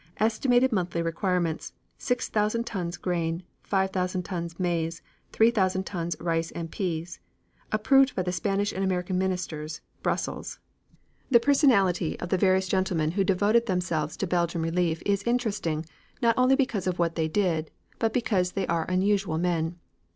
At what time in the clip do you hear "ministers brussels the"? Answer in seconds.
9.19-11.39